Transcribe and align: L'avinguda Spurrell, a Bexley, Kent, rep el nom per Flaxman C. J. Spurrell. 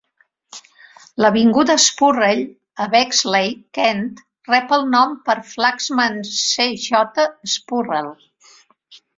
L'avinguda 1.23 1.73
Spurrell, 1.83 2.41
a 2.85 2.87
Bexley, 2.95 3.53
Kent, 3.79 4.03
rep 4.53 4.75
el 4.81 4.89
nom 4.97 5.15
per 5.29 5.37
Flaxman 5.53 6.19
C. 6.33 6.69
J. 6.87 7.27
Spurrell. 7.59 8.13